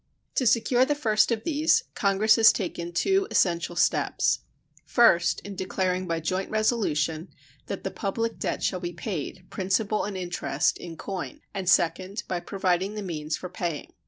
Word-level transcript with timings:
To 0.33 0.47
secure 0.47 0.83
the 0.83 0.95
first 0.95 1.31
of 1.31 1.43
these, 1.43 1.83
Congress 1.93 2.35
has 2.37 2.51
taken 2.51 2.91
two 2.91 3.27
essential 3.29 3.75
steps: 3.75 4.39
First, 4.83 5.41
in 5.41 5.55
declaring 5.55 6.07
by 6.07 6.19
joint 6.21 6.49
resolution 6.49 7.27
that 7.67 7.83
the 7.83 7.91
public 7.91 8.39
debt 8.39 8.63
shall 8.63 8.79
be 8.79 8.93
paid, 8.93 9.45
principal 9.51 10.05
and 10.05 10.17
interest, 10.17 10.79
in 10.79 10.97
coin; 10.97 11.41
and, 11.53 11.69
second, 11.69 12.23
by 12.27 12.39
providing 12.39 12.95
the 12.95 13.03
means 13.03 13.37
for 13.37 13.47
paying. 13.47 13.93